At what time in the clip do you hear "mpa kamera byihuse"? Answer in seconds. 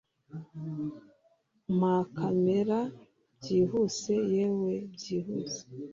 1.77-4.13